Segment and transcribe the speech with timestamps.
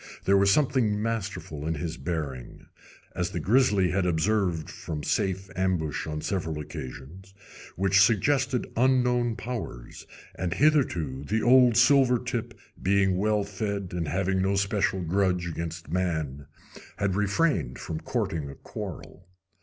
[0.25, 2.65] There was something masterful in his bearing
[3.13, 7.35] as the grizzly had observed from safe ambush on several occasions
[7.75, 14.41] which suggested unknown powers, and hitherto the old silver tip, being well fed and having
[14.41, 16.47] no special grudge against man,
[16.97, 19.27] had refrained from courting a quarrel.